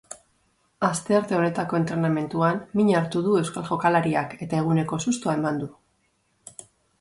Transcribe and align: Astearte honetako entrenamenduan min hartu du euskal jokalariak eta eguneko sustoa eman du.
Astearte 0.85 1.35
honetako 1.39 1.77
entrenamenduan 1.79 2.57
min 2.79 2.89
hartu 3.01 3.21
du 3.27 3.35
euskal 3.41 3.69
jokalariak 3.69 4.35
eta 4.47 4.63
eguneko 4.63 5.01
sustoa 5.05 5.37
eman 5.43 5.61
du. 5.65 5.69